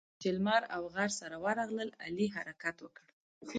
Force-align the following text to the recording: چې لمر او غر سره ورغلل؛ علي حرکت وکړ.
چې 0.21 0.27
لمر 0.35 0.61
او 0.75 0.83
غر 0.95 1.09
سره 1.19 1.35
ورغلل؛ 1.45 1.89
علي 2.05 2.27
حرکت 2.35 2.75
وکړ. 2.81 3.05